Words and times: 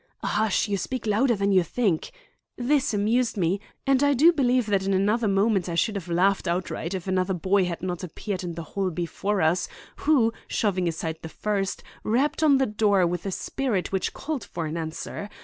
'Hush! 0.23 0.67
you 0.67 0.77
speak 0.77 1.05
louder 1.05 1.35
than 1.35 1.51
you 1.51 1.61
think' 1.61 2.11
This 2.57 2.91
amused 2.91 3.37
me, 3.37 3.59
and 3.85 4.01
I 4.01 4.15
do 4.15 4.33
believe 4.33 4.65
that 4.65 4.81
in 4.83 4.95
another 4.95 5.27
moment 5.27 5.69
I 5.69 5.75
should 5.75 5.93
have 5.93 6.09
laughed 6.09 6.47
outright 6.47 6.95
if 6.95 7.05
another 7.07 7.35
boy 7.35 7.65
had 7.65 7.83
not 7.83 8.03
appeared 8.03 8.43
in 8.43 8.55
the 8.55 8.63
hall 8.73 8.89
before 8.89 9.43
us, 9.43 9.67
who, 9.97 10.33
shoving 10.47 10.87
aside 10.87 11.19
the 11.21 11.29
first, 11.29 11.83
rapped 12.03 12.41
on 12.41 12.57
the 12.57 12.65
door 12.65 13.05
with 13.05 13.27
a 13.27 13.31
spirit 13.31 13.91
which 13.91 14.11
called 14.11 14.43
for 14.43 14.65
answer. 14.65 15.29